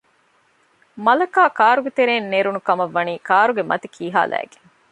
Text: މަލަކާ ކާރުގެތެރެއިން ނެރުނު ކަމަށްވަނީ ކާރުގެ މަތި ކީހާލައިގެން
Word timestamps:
މަލަކާ 1.05 1.43
ކާރުގެތެރެއިން 1.59 2.29
ނެރުނު 2.33 2.59
ކަމަށްވަނީ 2.67 3.13
ކާރުގެ 3.27 3.63
މަތި 3.69 3.87
ކީހާލައިގެން 3.95 4.65